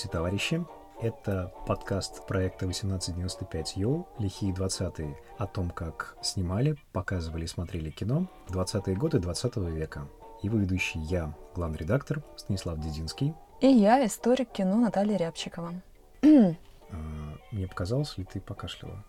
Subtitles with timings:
[0.00, 0.66] Здравствуйте, товарищи!
[1.02, 8.26] Это подкаст проекта 1895 Йоу, лихие 20-е, о том, как снимали, показывали и смотрели кино
[8.48, 10.08] в 20-е годы 20 века.
[10.40, 13.34] Его ведущий я, главный редактор Станислав Дединский.
[13.60, 15.74] И я, историк кино Наталья Рябчикова.
[16.22, 19.04] А, мне показалось, ли ты покашляла?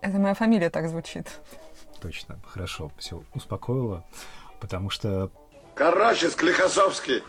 [0.00, 1.40] Это моя фамилия так звучит.
[2.00, 4.04] Точно, хорошо, все, успокоила,
[4.60, 5.32] потому что...
[5.74, 7.24] Короче, Склихосовский!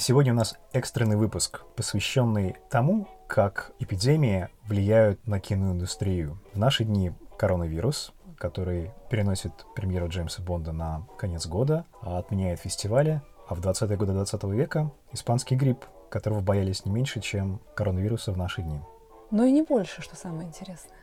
[0.00, 6.38] Сегодня у нас экстренный выпуск, посвященный тому, как эпидемии влияют на киноиндустрию.
[6.54, 13.20] В наши дни коронавирус, который переносит премьеру Джеймса Бонда на конец года, а отменяет фестивали,
[13.46, 18.38] а в 20-е годы 20 века испанский грипп, которого боялись не меньше, чем коронавируса в
[18.38, 18.80] наши дни.
[19.30, 20.96] Но и не больше, что самое интересное.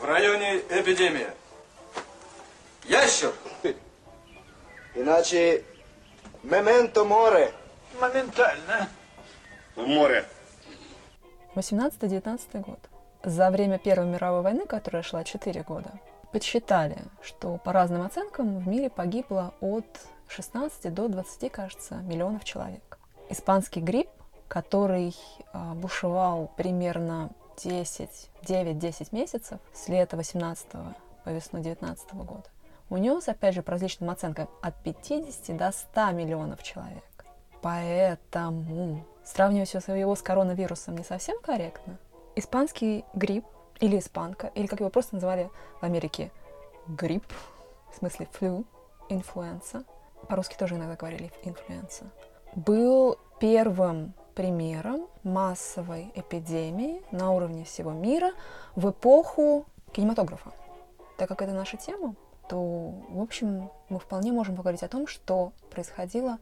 [0.00, 1.34] В районе эпидемия.
[2.88, 3.32] Ящер!
[4.94, 5.64] Иначе
[6.44, 7.52] мементо море.
[8.00, 8.88] Моментально.
[9.74, 10.24] В море.
[11.54, 12.78] 18-19 год.
[13.24, 15.90] За время Первой мировой войны, которая шла 4 года,
[16.32, 19.86] подсчитали, что по разным оценкам в мире погибло от
[20.28, 22.98] 16 до 20, кажется, миллионов человек.
[23.30, 24.10] Испанский грипп,
[24.46, 25.16] который
[25.52, 30.66] а, бушевал примерно 10, 9-10 месяцев с лета 18
[31.24, 32.44] по весну 19 года,
[32.88, 37.04] унес, опять же, по различным оценкам, от 50 до 100 миллионов человек.
[37.62, 41.98] Поэтому сравнивать его с коронавирусом не совсем корректно.
[42.36, 43.44] Испанский грипп
[43.80, 45.50] или испанка, или как его просто называли
[45.80, 46.30] в Америке,
[46.86, 47.26] грипп,
[47.92, 48.64] в смысле flu,
[49.08, 49.84] influenza,
[50.28, 52.04] по-русски тоже иногда говорили инфлюенса,
[52.54, 58.30] был первым примером массовой эпидемии на уровне всего мира
[58.76, 60.52] в эпоху кинематографа.
[61.16, 62.14] Так как это наша тема,
[62.48, 66.38] то, в общем, мы вполне можем поговорить о том, что происходило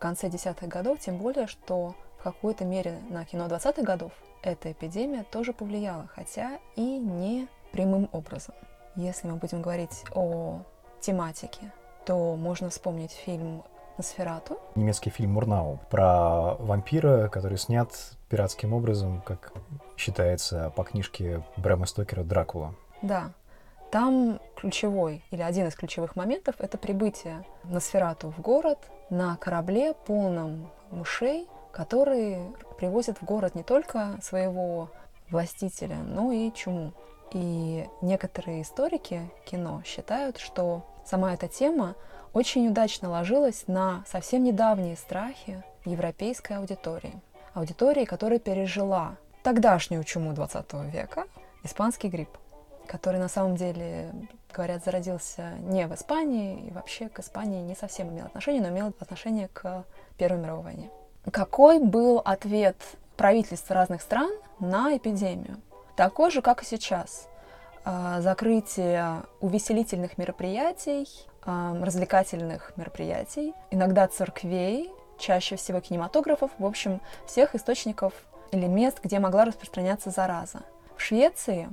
[0.00, 4.12] конце десятых годов, тем более, что в какой-то мере на кино 20-х годов
[4.42, 8.54] эта эпидемия тоже повлияла, хотя и не прямым образом.
[8.96, 10.62] Если мы будем говорить о
[11.00, 11.72] тематике,
[12.04, 13.62] то можно вспомнить фильм
[13.96, 14.58] «Носферату».
[14.74, 17.90] Немецкий фильм «Мурнау» про вампира, который снят
[18.28, 19.52] пиратским образом, как
[19.96, 22.74] считается по книжке Брэма Стокера «Дракула».
[23.02, 23.32] Да,
[23.90, 28.78] там ключевой или один из ключевых моментов— это прибытие Носферату в город
[29.10, 34.90] на корабле, полном мышей, которые привозят в город не только своего
[35.30, 36.92] властителя, но и чуму.
[37.32, 41.94] И некоторые историки кино считают, что сама эта тема
[42.32, 47.20] очень удачно ложилась на совсем недавние страхи европейской аудитории.
[47.54, 51.24] Аудитории, которая пережила тогдашнюю чуму 20 века,
[51.64, 52.36] испанский грипп
[52.90, 54.10] который на самом деле,
[54.52, 58.88] говорят, зародился не в Испании, и вообще к Испании не совсем имел отношение, но имел
[58.98, 59.84] отношение к
[60.18, 60.90] Первой мировой войне.
[61.30, 62.76] Какой был ответ
[63.16, 65.58] правительств разных стран на эпидемию?
[65.94, 67.28] Такой же, как и сейчас.
[67.84, 71.06] А, закрытие увеселительных мероприятий,
[71.44, 78.14] а, развлекательных мероприятий, иногда церквей, чаще всего кинематографов, в общем, всех источников
[78.50, 80.62] или мест, где могла распространяться зараза.
[80.96, 81.68] В Швеции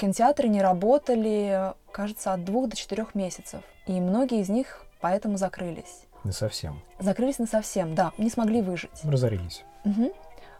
[0.00, 3.60] Кинотеатры не работали, кажется, от двух до четырех месяцев.
[3.86, 6.06] И многие из них поэтому закрылись.
[6.24, 6.80] Не совсем.
[6.98, 9.04] Закрылись на совсем, да, не смогли выжить.
[9.04, 9.62] Разорились.
[9.84, 10.12] Угу.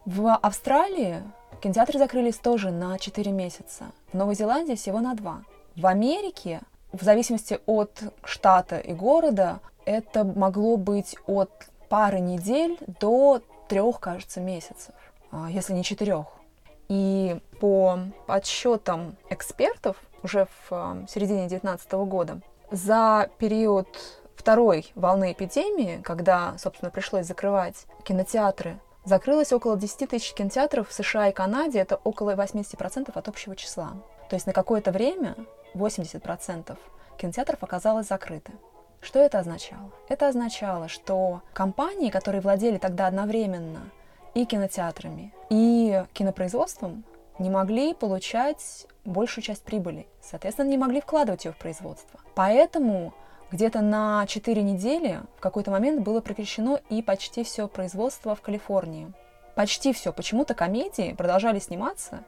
[0.04, 1.22] В Австралии
[1.62, 3.86] кинотеатры закрылись тоже на 4 месяца.
[4.12, 5.42] В Новой Зеландии всего на 2.
[5.74, 6.60] В Америке,
[6.92, 11.50] в зависимости от штата и города, это могло быть от
[11.88, 14.94] пары недель до трех, кажется, месяцев,
[15.32, 16.26] а, если не четырех.
[16.90, 22.40] И по подсчетам экспертов уже в э, середине 2019 года,
[22.72, 23.86] за период
[24.34, 31.28] второй волны эпидемии, когда, собственно, пришлось закрывать кинотеатры, закрылось около 10 тысяч кинотеатров в США
[31.28, 33.92] и Канаде, это около 80% от общего числа.
[34.28, 35.36] То есть на какое-то время
[35.74, 36.76] 80%
[37.18, 38.50] кинотеатров оказалось закрыты.
[39.00, 39.92] Что это означало?
[40.08, 43.90] Это означало, что компании, которые владели тогда одновременно
[44.34, 47.04] и кинотеатрами, и кинопроизводством
[47.38, 50.06] не могли получать большую часть прибыли.
[50.20, 52.20] Соответственно, не могли вкладывать ее в производство.
[52.34, 53.14] Поэтому
[53.50, 59.12] где-то на 4 недели в какой-то момент было прекращено и почти все производство в Калифорнии.
[59.54, 60.12] Почти все.
[60.12, 62.24] Почему-то комедии продолжали сниматься,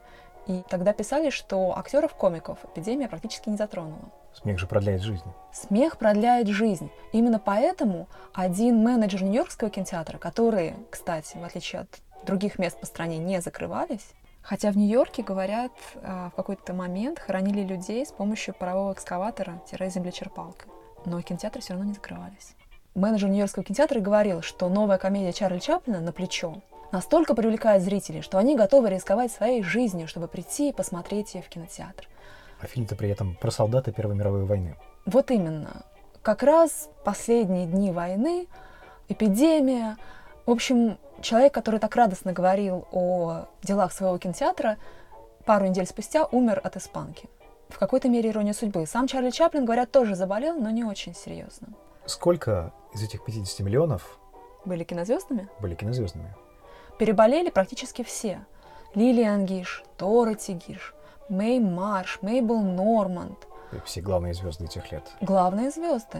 [0.46, 4.10] и тогда писали, что актеров-комиков эпидемия практически не затронула.
[4.34, 5.24] Смех же продляет жизнь.
[5.52, 6.90] Смех продляет жизнь.
[7.12, 11.88] Именно поэтому один менеджер Нью-Йоркского кинотеатра, которые, кстати, в отличие от
[12.24, 17.62] других мест по стране, не закрывались, хотя в Нью-Йорке, говорят, а, в какой-то момент хоронили
[17.62, 20.70] людей с помощью парового экскаватора-землечерпалкой.
[21.04, 22.54] Но кинотеатры все равно не закрывались.
[22.94, 26.56] Менеджер Нью-Йоркского кинотеатра говорил, что новая комедия Чарли Чаплина «На плечо»
[26.92, 31.48] настолько привлекает зрителей, что они готовы рисковать своей жизнью, чтобы прийти и посмотреть ее в
[31.48, 32.06] кинотеатр.
[32.62, 34.76] А фильм-то при этом про солдата Первой мировой войны.
[35.04, 35.82] Вот именно.
[36.22, 38.46] Как раз последние дни войны,
[39.08, 39.96] эпидемия.
[40.46, 44.76] В общем, человек, который так радостно говорил о делах своего кинотеатра,
[45.44, 47.28] пару недель спустя умер от испанки.
[47.68, 48.86] В какой-то мере ирония судьбы.
[48.86, 51.68] Сам Чарли Чаплин, говорят, тоже заболел, но не очень серьезно.
[52.06, 54.18] Сколько из этих 50 миллионов
[54.64, 55.48] Были кинозвездами?
[55.58, 56.34] были кинозвездами?
[56.98, 58.44] Переболели практически все.
[58.94, 60.94] Лилиан Гиш, Дороти Гиш,
[61.32, 63.38] Мэй Марш, Мейбл Норманд.
[63.86, 65.02] Все главные звезды этих лет.
[65.22, 66.18] Главные звезды.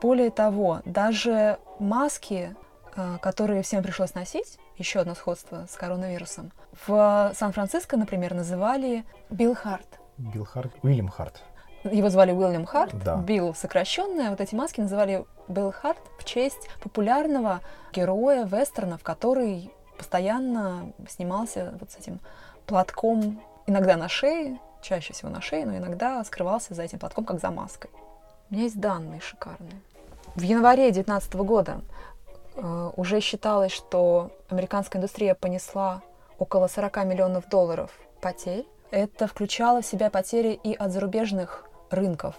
[0.00, 2.56] Более того, даже маски,
[2.96, 6.50] э, которые всем пришлось носить, еще одно сходство с коронавирусом,
[6.86, 10.00] в Сан-Франциско, например, называли Билл Харт.
[10.16, 11.42] Билл Харт, Уильям Харт.
[11.84, 13.16] Его звали Уильям Харт, Да.
[13.16, 14.30] Билл сокращенное.
[14.30, 17.60] Вот эти маски называли Билл Харт в честь популярного
[17.92, 22.18] героя вестернов, который постоянно снимался вот с этим
[22.64, 27.40] платком, иногда на шее, чаще всего на шее, но иногда скрывался за этим платком, как
[27.40, 27.90] за маской.
[28.50, 29.80] У меня есть данные шикарные.
[30.34, 31.80] В январе 2019 года
[32.56, 36.02] э, уже считалось, что американская индустрия понесла
[36.38, 37.90] около 40 миллионов долларов
[38.20, 38.66] потерь.
[38.90, 42.34] Это включало в себя потери и от зарубежных рынков.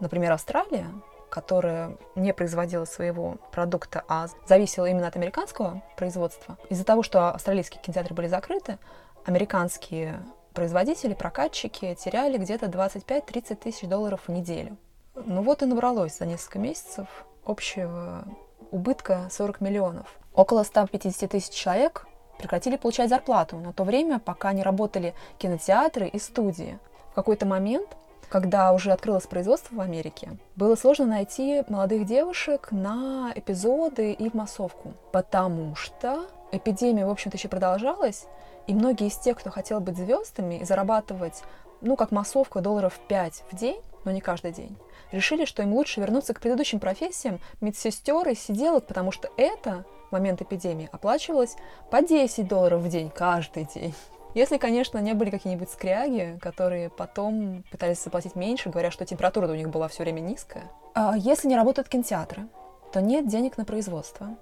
[0.00, 0.86] Например, Австралия,
[1.30, 6.58] которая не производила своего продукта, а зависела именно от американского производства.
[6.70, 8.78] Из-за того, что австралийские кинотеатры были закрыты,
[9.24, 10.20] американские
[10.52, 14.76] производители, прокатчики теряли где-то 25-30 тысяч долларов в неделю.
[15.14, 17.06] Ну вот и набралось за несколько месяцев
[17.44, 18.24] общего
[18.70, 20.06] убытка 40 миллионов.
[20.34, 22.06] Около 150 тысяч человек
[22.38, 26.78] прекратили получать зарплату на то время, пока не работали кинотеатры и студии.
[27.10, 27.88] В какой-то момент,
[28.30, 34.34] когда уже открылось производство в Америке, было сложно найти молодых девушек на эпизоды и в
[34.34, 38.26] массовку, потому что эпидемия, в общем-то, еще продолжалась,
[38.66, 41.42] и многие из тех, кто хотел быть звездами и зарабатывать,
[41.80, 44.76] ну, как массовка, долларов 5 в день, но не каждый день,
[45.10, 50.12] решили, что им лучше вернуться к предыдущим профессиям медсестер и сиделок, потому что это в
[50.12, 51.56] момент эпидемии оплачивалось
[51.90, 53.94] по 10 долларов в день каждый день.
[54.34, 59.54] Если, конечно, не были какие-нибудь скряги, которые потом пытались заплатить меньше, говоря, что температура у
[59.54, 60.70] них была все время низкая.
[60.94, 62.46] А если не работают кинотеатры,
[62.92, 64.36] то нет денег на производство.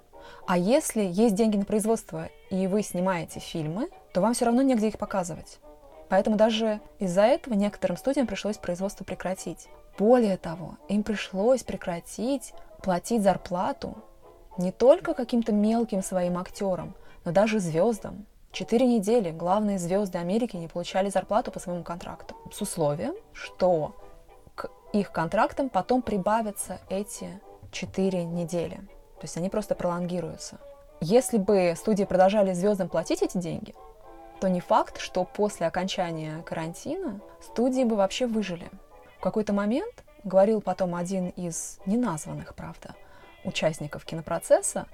[0.47, 4.87] А если есть деньги на производство, и вы снимаете фильмы, то вам все равно негде
[4.87, 5.59] их показывать.
[6.09, 9.67] Поэтому даже из-за этого некоторым студиям пришлось производство прекратить.
[9.97, 13.95] Более того, им пришлось прекратить платить зарплату
[14.57, 18.25] не только каким-то мелким своим актерам, но даже звездам.
[18.51, 22.35] Четыре недели главные звезды Америки не получали зарплату по своему контракту.
[22.51, 23.95] С условием, что
[24.55, 27.39] к их контрактам потом прибавятся эти
[27.71, 28.81] четыре недели.
[29.21, 30.57] То есть они просто пролонгируются.
[30.99, 33.75] Если бы студии продолжали звездам платить эти деньги,
[34.39, 38.67] то не факт, что после окончания карантина студии бы вообще выжили.
[39.19, 42.95] В какой-то момент, говорил потом один из неназванных, правда,
[43.43, 44.87] участников кинопроцесса,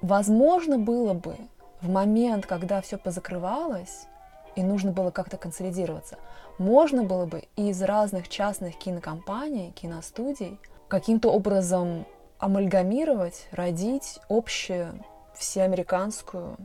[0.00, 1.36] возможно было бы
[1.80, 4.08] в момент, когда все позакрывалось,
[4.56, 6.18] и нужно было как-то консолидироваться,
[6.58, 10.58] можно было бы из разных частных кинокомпаний, киностудий
[10.88, 12.06] каким-то образом
[12.42, 16.56] амальгамировать, родить общую всеамериканскую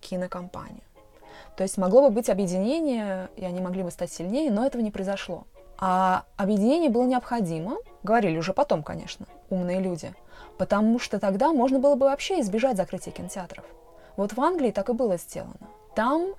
[0.00, 0.82] кинокомпанию.
[1.56, 4.90] То есть могло бы быть объединение, и они могли бы стать сильнее, но этого не
[4.90, 5.46] произошло.
[5.78, 10.12] А объединение было необходимо, говорили уже потом, конечно, умные люди,
[10.58, 13.64] потому что тогда можно было бы вообще избежать закрытия кинотеатров.
[14.16, 15.68] Вот в Англии так и было сделано.
[15.94, 16.34] Там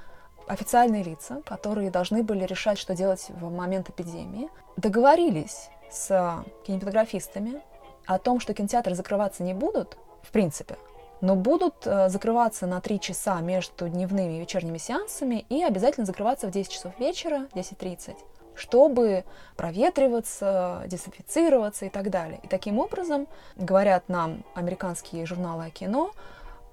[0.46, 7.62] официальные лица, которые должны были решать, что делать в момент эпидемии, договорились с кинематографистами
[8.06, 10.78] о том, что кинотеатры закрываться не будут, в принципе,
[11.22, 16.48] но будут э, закрываться на 3 часа между дневными и вечерними сеансами и обязательно закрываться
[16.48, 18.16] в 10 часов вечера, 10.30,
[18.56, 19.24] чтобы
[19.56, 22.40] проветриваться, дезинфицироваться и так далее.
[22.44, 26.12] И таким образом, говорят нам американские журналы о кино,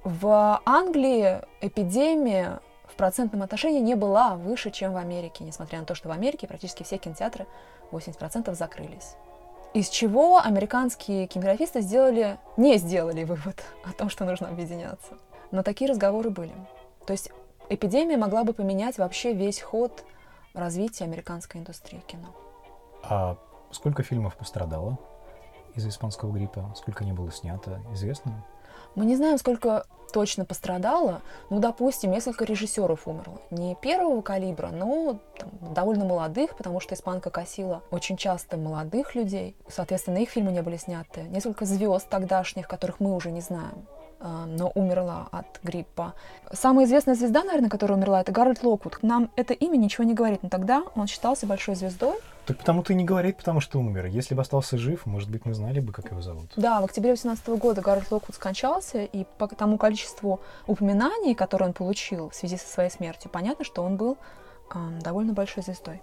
[0.03, 5.95] в Англии эпидемия в процентном отношении не была выше, чем в Америке, несмотря на то,
[5.95, 7.47] что в Америке практически все кинотеатры
[7.93, 9.15] 80% закрылись.
[9.73, 15.15] Из чего американские кинематографисты сделали, не сделали вывод о том, что нужно объединяться.
[15.53, 16.53] Но такие разговоры были.
[17.07, 17.31] То есть
[17.69, 20.05] эпидемия могла бы поменять вообще весь ход
[20.55, 22.35] развития американской индустрии кино.
[23.05, 23.37] А
[23.71, 24.99] сколько фильмов пострадало
[25.77, 26.75] из-за испанского гриппа?
[26.77, 27.81] Сколько не было снято?
[27.93, 28.45] Известно?
[28.97, 31.23] Мы не знаем, сколько точно пострадало.
[31.49, 33.41] Ну, допустим, несколько режиссеров умерло.
[33.51, 39.57] Не первого калибра, но там, довольно молодых, потому что испанка косила очень часто молодых людей.
[39.69, 41.23] Соответственно, их фильмы не были сняты.
[41.23, 43.87] Несколько звезд тогдашних, которых мы уже не знаем.
[44.21, 46.15] Э, но умерла от гриппа.
[46.53, 48.99] Самая известная звезда, наверное, которая умерла, это Гарольд Локвуд.
[49.03, 52.17] Нам это имя ничего не говорит, но тогда он считался большой звездой.
[52.47, 54.07] Так потому-то и не говорит, потому что умер.
[54.07, 56.53] Если бы остался жив, может быть, мы знали бы, как его зовут.
[56.57, 61.75] Да, в октябре 18 года Гарольд Локвуд скончался, и по тому количеству упоминаний, которые он
[61.75, 64.17] получил в связи со своей смертью, понятно, что он был
[64.75, 66.03] э, довольно большой звездой.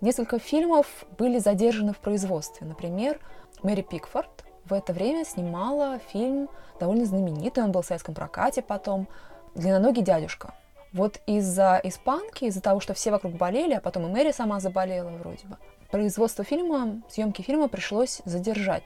[0.00, 0.86] Несколько фильмов
[1.18, 2.66] были задержаны в производстве.
[2.66, 3.18] Например,
[3.62, 6.48] Мэри Пикфорд в это время снимала фильм
[6.78, 9.08] довольно знаменитый, он был в советском прокате потом,
[9.54, 10.54] «Длинноногий дядюшка».
[10.92, 15.10] Вот из-за испанки, из-за того, что все вокруг болели, а потом и Мэри сама заболела
[15.10, 15.56] вроде бы,
[15.90, 18.84] производство фильма, съемки фильма пришлось задержать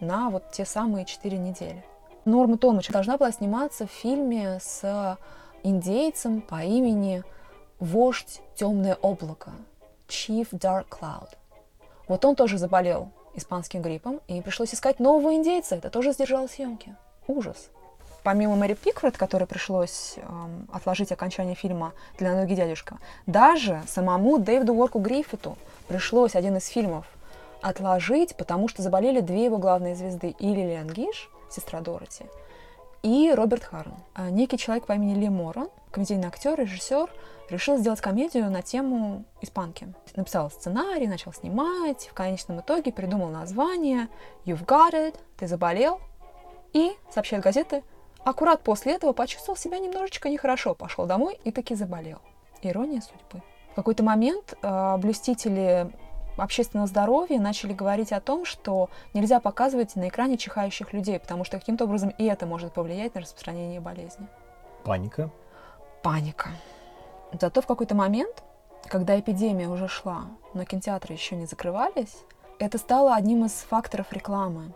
[0.00, 1.84] на вот те самые четыре недели.
[2.24, 5.18] Норма Томыч должна была сниматься в фильме с
[5.62, 7.24] индейцем по имени
[7.78, 9.52] Вождь Темное облако,
[10.08, 11.30] Chief Dark Cloud.
[12.08, 15.76] Вот он тоже заболел испанским гриппом, и пришлось искать нового индейца.
[15.76, 16.94] Это тоже сдержало съемки.
[17.26, 17.70] Ужас.
[18.22, 24.74] Помимо Мэри Пикфорд, которой пришлось эм, отложить окончание фильма «Для ноги дядюшка», даже самому Дэвиду
[24.74, 25.56] Уорку Гриффиту
[25.88, 27.06] пришлось один из фильмов
[27.62, 30.34] отложить, потому что заболели две его главные звезды.
[30.38, 32.24] И Лилиан Гиш, сестра Дороти,
[33.02, 33.94] и Роберт Харн.
[34.14, 37.10] А некий человек по имени Ли Морон, комедийный актер, режиссер,
[37.50, 39.92] решил сделать комедию на тему испанки.
[40.14, 44.08] Написал сценарий, начал снимать, в конечном итоге придумал название
[44.44, 46.00] «You've got it», «Ты заболел»,
[46.72, 47.82] и, сообщают газеты,
[48.24, 52.18] аккурат после этого почувствовал себя немножечко нехорошо, пошел домой и таки заболел.
[52.62, 53.42] Ирония судьбы.
[53.72, 55.90] В какой-то момент э, блюстители
[56.36, 61.58] общественного здоровья начали говорить о том, что нельзя показывать на экране чихающих людей, потому что
[61.58, 64.26] каким-то образом и это может повлиять на распространение болезни.
[64.84, 65.30] Паника.
[66.02, 66.48] Паника.
[67.38, 68.42] Зато в какой-то момент,
[68.86, 72.16] когда эпидемия уже шла, но кинотеатры еще не закрывались,
[72.58, 74.72] это стало одним из факторов рекламы.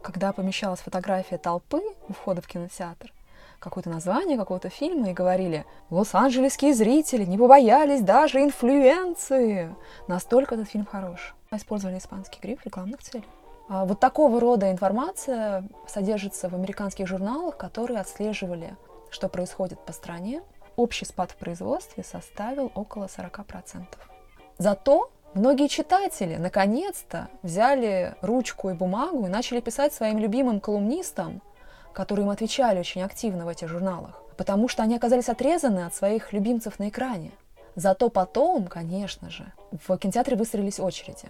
[0.00, 3.12] Когда помещалась фотография толпы у входа в кинотеатр,
[3.58, 9.74] какое-то название какого-то фильма и говорили «Лос-Анджелесские зрители не побоялись даже инфлюенции».
[10.08, 11.34] Настолько этот фильм хорош.
[11.50, 13.26] Использовали испанский гриф в рекламных целях.
[13.68, 18.74] А вот такого рода информация содержится в американских журналах, которые отслеживали,
[19.10, 20.42] что происходит по стране,
[20.76, 23.86] общий спад в производстве составил около 40%.
[24.58, 31.42] Зато многие читатели наконец-то взяли ручку и бумагу и начали писать своим любимым колумнистам,
[31.92, 36.32] которые им отвечали очень активно в этих журналах, потому что они оказались отрезаны от своих
[36.32, 37.32] любимцев на экране.
[37.74, 41.28] Зато потом, конечно же, в кинотеатре выстроились очереди.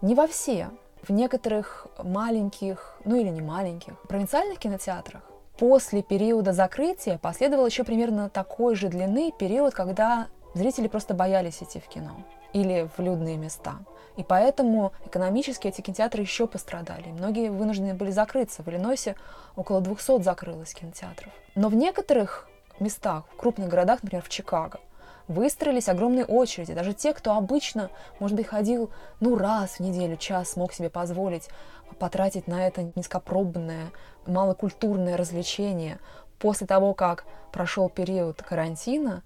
[0.00, 0.70] Не во все.
[1.02, 5.22] В некоторых маленьких, ну или не маленьких, провинциальных кинотеатрах
[5.58, 11.80] После периода закрытия последовал еще примерно такой же длины период, когда зрители просто боялись идти
[11.80, 13.76] в кино или в людные места.
[14.16, 17.08] И поэтому экономически эти кинотеатры еще пострадали.
[17.08, 18.62] Многие вынуждены были закрыться.
[18.62, 19.16] В Иллинойсе
[19.56, 21.32] около 200 закрылось кинотеатров.
[21.54, 24.80] Но в некоторых местах, в крупных городах, например, в Чикаго,
[25.32, 26.74] выстроились огромные очереди.
[26.74, 31.48] Даже те, кто обычно, может быть, ходил ну раз в неделю, час, мог себе позволить
[31.98, 33.90] потратить на это низкопробное,
[34.26, 35.98] малокультурное развлечение
[36.38, 39.22] после того, как прошел период карантина,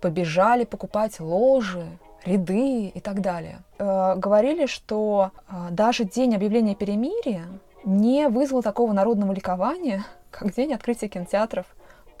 [0.00, 1.86] побежали покупать ложи,
[2.24, 3.60] ряды и так далее.
[3.78, 7.46] Э, говорили, что э, даже день объявления перемирия
[7.84, 11.66] не вызвал такого народного ликования, как день открытия кинотеатров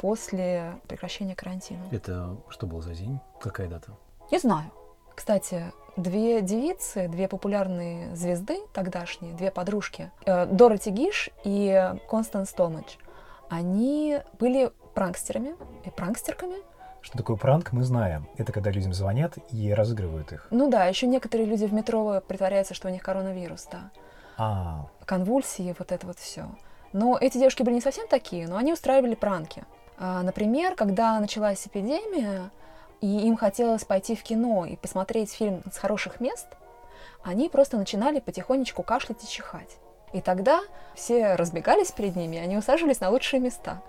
[0.00, 1.82] после прекращения карантина.
[1.90, 3.20] Это что был за день?
[3.40, 3.92] Какая дата?
[4.30, 4.70] Не знаю.
[5.14, 12.98] Кстати, две девицы, две популярные звезды тогдашние, две подружки, э, Дороти Гиш и Констанс Томач,
[13.50, 15.54] они были пранкстерами
[15.84, 16.56] и пранкстерками.
[17.02, 18.26] Что такое пранк, мы знаем.
[18.36, 20.46] Это когда людям звонят и разыгрывают их.
[20.50, 23.90] Ну да, еще некоторые люди в метро притворяются, что у них коронавирус, да.
[24.36, 24.86] А.
[25.04, 26.46] Конвульсии, вот это вот все.
[26.92, 29.64] Но эти девушки были не совсем такие, но они устраивали пранки.
[30.02, 32.50] А, например, когда началась эпидемия,
[33.02, 36.46] и им хотелось пойти в кино и посмотреть фильм с хороших мест,
[37.22, 39.76] они просто начинали потихонечку кашлять и чихать.
[40.14, 40.62] И тогда
[40.94, 43.82] все разбегались перед ними, они усаживались на лучшие места.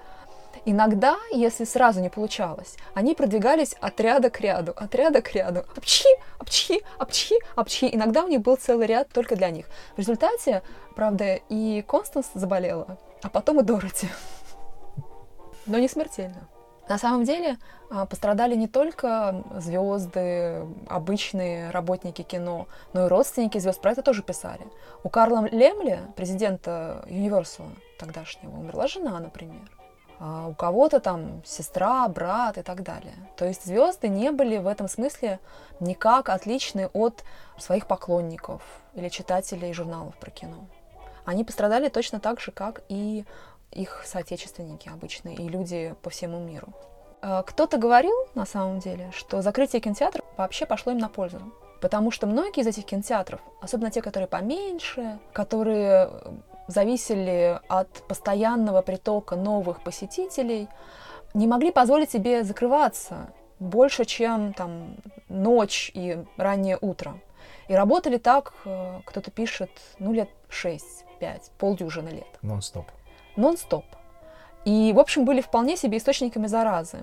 [0.65, 5.63] Иногда, если сразу не получалось, они продвигались от ряда к ряду, от ряда к ряду.
[5.77, 7.89] Апчхи, апчхи, апчхи, апчхи.
[7.91, 9.65] Иногда у них был целый ряд только для них.
[9.95, 10.61] В результате,
[10.93, 14.09] правда, и Констанс заболела, а потом и Дороти.
[15.65, 16.47] Но не смертельно.
[16.89, 17.57] На самом деле
[17.89, 23.81] а, пострадали не только звезды, обычные работники кино, но и родственники звезд.
[23.81, 24.67] Про это тоже писали.
[25.03, 29.71] У Карла Лемли, президента Universal тогдашнего, умерла жена, например.
[30.19, 33.15] А у кого-то там сестра, брат и так далее.
[33.37, 35.39] То есть звезды не были в этом смысле
[35.79, 37.23] никак отличны от
[37.57, 38.61] своих поклонников
[38.93, 40.67] или читателей журналов про кино.
[41.25, 43.25] Они пострадали точно так же, как и
[43.71, 46.73] их соотечественники обычные и люди по всему миру.
[47.21, 51.41] Э, Кто-то говорил, на самом деле, что закрытие кинотеатров вообще пошло им на пользу.
[51.81, 56.31] Потому что многие из этих кинотеатров, особенно те, которые поменьше, которые э,
[56.67, 60.67] зависели от постоянного притока новых посетителей,
[61.33, 64.97] не могли позволить себе закрываться больше, чем там
[65.29, 67.19] ночь и раннее утро.
[67.67, 72.27] И работали так, э, кто-то пишет, ну, лет 6-5, полдюжины лет.
[72.41, 72.85] Нон-стоп.
[73.35, 73.85] Нон-стоп.
[74.65, 76.99] И, в общем, были вполне себе источниками заразы.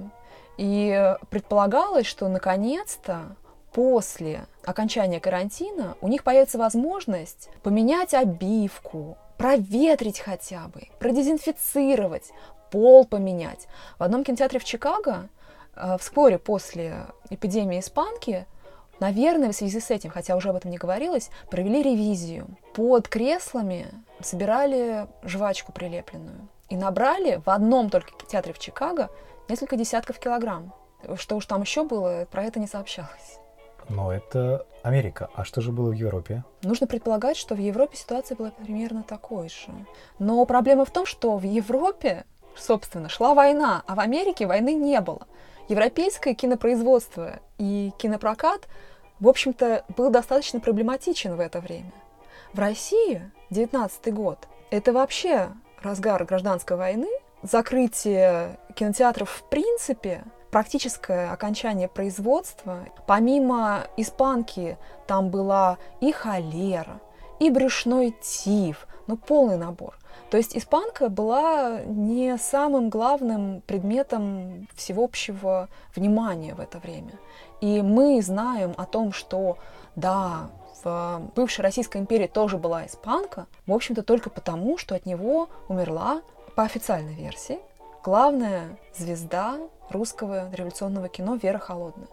[0.56, 3.37] И предполагалось, что наконец-то
[3.73, 12.32] после окончания карантина у них появится возможность поменять обивку, проветрить хотя бы, продезинфицировать,
[12.70, 13.68] пол поменять.
[13.99, 15.28] В одном кинотеатре в Чикаго
[15.75, 18.47] э, вскоре после эпидемии испанки,
[19.00, 22.47] наверное, в связи с этим, хотя уже об этом не говорилось, провели ревизию.
[22.75, 23.87] Под креслами
[24.21, 29.11] собирали жвачку прилепленную и набрали в одном только театре в Чикаго
[29.49, 30.73] несколько десятков килограмм.
[31.17, 33.38] Что уж там еще было, про это не сообщалось.
[33.88, 35.31] Но это Америка.
[35.35, 36.45] А что же было в Европе?
[36.62, 39.73] Нужно предполагать, что в Европе ситуация была примерно такой же.
[40.19, 42.25] Но проблема в том, что в Европе,
[42.55, 45.26] собственно, шла война, а в Америке войны не было.
[45.69, 48.69] Европейское кинопроизводство и кинопрокат,
[49.21, 51.93] в общем-то, был достаточно проблематичен в это время.
[52.55, 55.51] В России 19 год– это вообще
[55.83, 57.11] разгар гражданской войны,
[57.43, 62.87] закрытие кинотеатров в принципе, практическое окончание производства.
[63.07, 67.01] Помимо испанки там была и холера,
[67.41, 69.98] и брюшной тиф, ну полный набор.
[70.31, 77.13] То есть испанка была не самым главным предметом всеобщего внимания в это время.
[77.61, 79.59] И мы знаем о том, что
[79.97, 80.51] да,
[80.85, 86.23] в бывшей Российской империи тоже была испанка, в общем-то только потому, что от него умерла,
[86.54, 87.61] по официальной версии,
[88.02, 89.59] главная звезда
[89.91, 92.09] русского революционного кино Вера Холодная.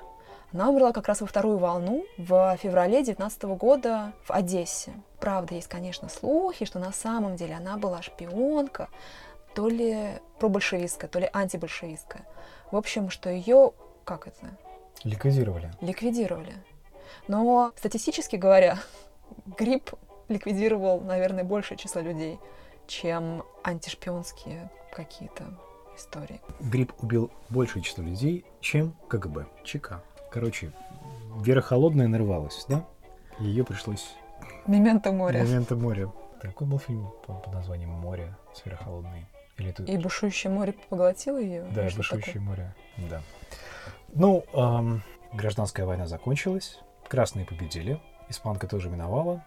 [0.53, 4.93] Она умерла как раз во вторую волну в феврале 19 года в Одессе.
[5.19, 8.87] Правда, есть, конечно, слухи, что на самом деле она была шпионка,
[9.53, 12.25] то ли пробольшевистская, то ли антибольшевистская.
[12.71, 14.57] В общем, что ее, как это,
[15.03, 15.71] Ликвидировали.
[15.81, 16.53] ликвидировали.
[17.27, 18.77] Но статистически говоря,
[19.45, 19.91] грипп
[20.29, 22.39] ликвидировал, наверное, большее число людей,
[22.87, 25.43] чем антишпионские какие-то
[25.97, 26.41] истории.
[26.59, 30.01] Грипп убил большее число людей, чем КГБ, ЧК.
[30.35, 30.73] Короче,
[31.39, 32.85] Вера Холодная нарывалась, да?
[33.39, 34.15] Ее пришлось...
[34.67, 35.41] Мементо моря.
[35.41, 36.11] Моменты моря.
[36.41, 39.27] Какой был фильм по- под названием «Море» с Верой Холодной?
[39.57, 39.83] Или это...
[39.83, 41.63] И бушующее море поглотило ее?
[41.73, 42.41] Да, что «Бушующее такое?
[42.41, 42.75] море».
[43.09, 43.21] Да.
[44.09, 49.41] Ну, ам, гражданская война закончилась, красные победили, испанка тоже миновала,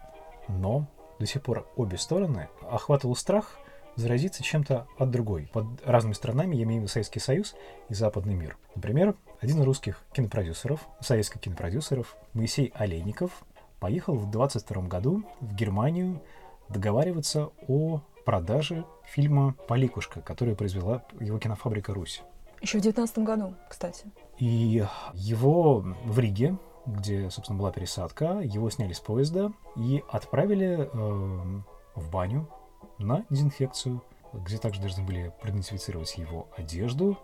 [0.47, 0.87] но
[1.19, 3.59] до сих пор обе стороны охватывал страх
[3.95, 5.51] заразиться чем-то от другой.
[5.53, 7.53] Под разными странами я имею в виду Советский Союз
[7.89, 8.57] и Западный мир.
[8.73, 13.43] Например, один из русских кинопродюсеров, советских кинопродюсеров, Моисей Олейников,
[13.79, 16.21] поехал в 22 году в Германию
[16.67, 22.21] договариваться о продаже фильма «Поликушка», который произвела его кинофабрика «Русь».
[22.61, 24.05] Еще в девятнадцатом году, кстати.
[24.37, 31.61] И его в Риге, где, собственно, была пересадка, его сняли с поезда и отправили э,
[31.95, 32.49] в баню
[32.97, 37.17] на дезинфекцию, где также должны были продезинфицировать его одежду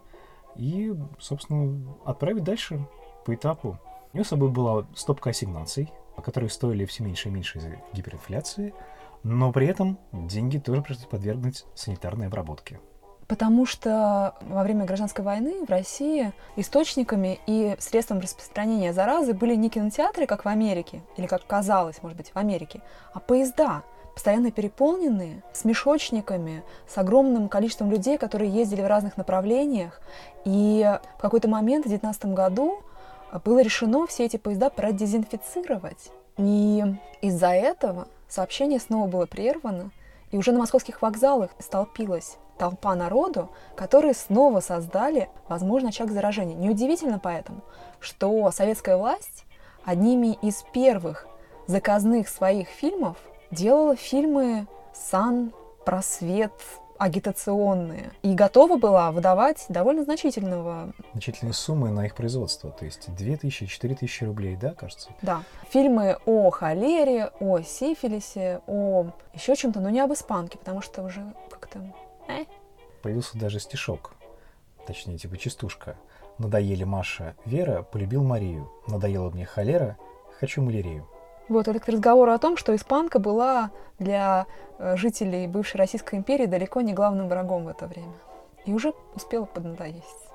[0.55, 2.87] и, собственно, отправить дальше
[3.25, 3.79] по этапу.
[4.13, 5.91] У него с собой была стопка ассигнаций,
[6.23, 8.73] которые стоили все меньше и меньше из-за гиперинфляции,
[9.23, 12.79] но при этом деньги тоже пришлось подвергнуть санитарной обработке.
[13.27, 19.69] Потому что во время гражданской войны в России источниками и средством распространения заразы были не
[19.69, 22.81] кинотеатры, как в Америке, или как казалось, может быть, в Америке,
[23.13, 23.83] а поезда,
[24.15, 30.01] постоянно переполненные, с мешочниками, с огромным количеством людей, которые ездили в разных направлениях.
[30.45, 30.83] И
[31.17, 32.79] в какой-то момент в 2019 году
[33.43, 36.11] было решено все эти поезда продезинфицировать.
[36.37, 36.83] И
[37.21, 39.91] из-за этого сообщение снова было прервано,
[40.31, 46.55] и уже на московских вокзалах столпилась толпа народу, которые снова создали, возможно, очаг заражения.
[46.55, 47.61] Неудивительно поэтому,
[47.99, 49.45] что советская власть
[49.83, 51.27] одними из первых
[51.67, 53.17] заказных своих фильмов
[53.55, 55.53] делала фильмы сан,
[55.85, 56.51] просвет,
[56.97, 58.11] агитационные.
[58.21, 64.55] И готова была выдавать довольно значительного, Значительные суммы на их производство, то есть 2000-4000 рублей,
[64.55, 65.09] да, кажется?
[65.21, 71.03] да, фильмы о холере, о сифилисе, о еще чем-то, но не об испанке, потому что
[71.03, 71.79] уже как-то...
[72.27, 72.45] э,
[73.01, 74.13] Появился даже стишок,
[74.87, 75.95] точнее, типа частушка.
[76.37, 78.69] Надоели Маша, Вера, полюбил Марию.
[78.87, 79.97] Надоела мне холера,
[80.39, 81.07] хочу малярию.
[81.47, 86.45] Вот, это к разговору о том, что испанка была для э, жителей бывшей Российской империи
[86.45, 88.13] далеко не главным врагом в это время.
[88.65, 90.29] И уже успела поднадоесть.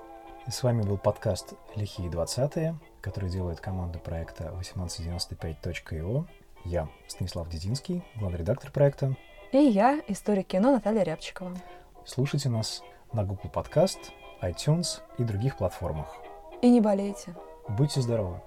[0.48, 6.26] С вами был подкаст «Лихие 20 который делает команда проекта 1895.io.
[6.64, 9.16] Я Станислав Дединский, главный редактор проекта.
[9.52, 11.56] И я, историк кино Наталья Рябчикова.
[12.04, 13.98] Слушайте нас на Google Podcast,
[14.42, 16.14] iTunes и других платформах.
[16.62, 17.34] И не болейте.
[17.68, 18.40] Будьте здоровы!